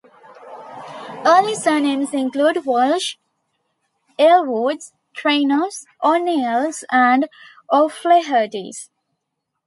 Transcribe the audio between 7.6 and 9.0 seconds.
O'Flahertys.